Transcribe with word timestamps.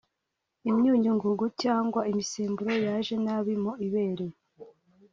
imyunyu 0.69 1.11
ngugu 1.17 1.45
cyangwa 1.61 2.01
imisemburo 2.11 2.73
yaje 2.85 3.13
nabi 3.25 3.53
mu 3.63 3.71
ibere 3.85 4.27